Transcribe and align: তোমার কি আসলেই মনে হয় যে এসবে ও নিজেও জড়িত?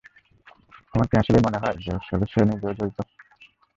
তোমার 0.89 1.07
কি 1.09 1.15
আসলেই 1.17 1.45
মনে 1.47 1.61
হয় 1.61 1.77
যে 1.77 1.91
এসবে 1.97 2.25
ও 2.35 2.49
নিজেও 2.49 2.77
জড়িত? 2.77 2.97